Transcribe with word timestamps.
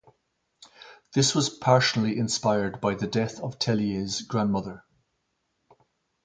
This 1.13 1.35
was 1.35 1.51
partially 1.51 2.17
inspired 2.17 2.81
by 2.81 2.95
the 2.95 3.05
death 3.05 3.39
of 3.39 3.59
Tellier's 3.59 4.23
grandmother. 4.23 4.83